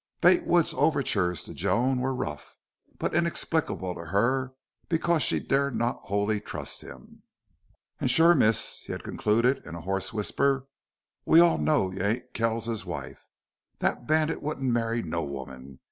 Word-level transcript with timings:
Bate 0.19 0.47
Wood's 0.47 0.73
overtures 0.73 1.43
to 1.43 1.53
Joan 1.53 1.99
were 1.99 2.15
rough, 2.15 2.57
but 2.97 3.13
inexplicable 3.13 3.93
to 3.93 4.05
her 4.05 4.55
because 4.89 5.21
she 5.21 5.39
dared 5.39 5.75
not 5.75 5.99
wholly 6.05 6.39
trust 6.41 6.81
him. 6.81 7.21
"An' 7.99 8.07
shore, 8.07 8.33
miss," 8.33 8.79
he 8.79 8.93
had 8.93 9.03
concluded, 9.03 9.63
in 9.63 9.75
a 9.75 9.81
hoarse 9.81 10.11
whisper, 10.11 10.65
"we 11.23 11.39
all 11.39 11.59
know 11.59 11.91
you 11.91 12.01
ain't 12.01 12.33
Kells's 12.33 12.83
wife. 12.83 13.29
Thet 13.77 14.07
bandit 14.07 14.41
wouldn't 14.41 14.73
marry 14.73 15.03
no 15.03 15.23
woman. 15.23 15.77